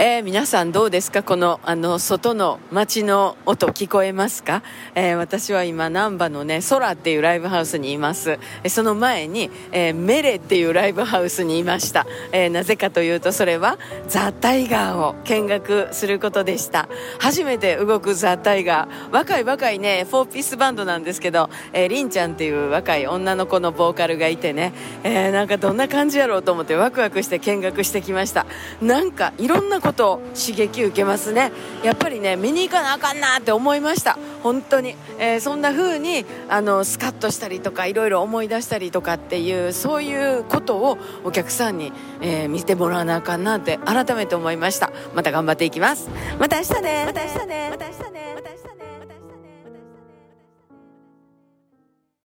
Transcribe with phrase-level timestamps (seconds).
[0.00, 1.24] えー、皆さんどうですか？
[1.24, 4.62] この、あの、外の街の音聞こえますか、
[4.94, 8.38] えー、私は今、難波のね、空っていうライブハウスにいます。
[8.62, 12.06] えその前に、えー、メレっていうライブハウスにいました。
[12.30, 13.76] えなぜかというと、それは、
[14.06, 16.88] ザ・タイガーを見学することでした。
[17.18, 19.12] 初めて動くザ・タイガー。
[19.12, 24.72] 若い若いね、フォーピースバンドなんですけど、えー、リンちゃんっていう若い女の子のボーカルがいてね、
[25.02, 28.46] えなんかどんな感じやろうと思ってワクワクして見学してきました。
[28.80, 31.50] なんか、いろんなこと刺激受けますね。
[31.82, 34.18] やっぱりね見に行かなあかんなって思いました。
[34.42, 44.92] 本当に、えー、そんな風にあのスカッとしたりとかいろいろ思い出したりとかっていうそういうことをお客さんに、えー、見てもらわなあかんなって改めて思いました。
[45.14, 46.10] また頑張っていきます。
[46.38, 47.04] また明日ね。
[47.06, 47.68] また明日ね。
[47.70, 47.97] また明日